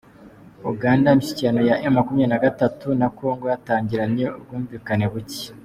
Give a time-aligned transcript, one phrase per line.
[0.71, 5.45] Uganda Imishyikirano ya emu makumyabiri nagatatu na kongo yatangiranye ubwumvikane buke